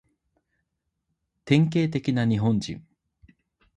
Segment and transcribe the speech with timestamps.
[1.45, 2.83] 典型的な日本人